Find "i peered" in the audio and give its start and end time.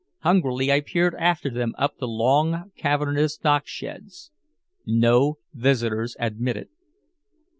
0.71-1.13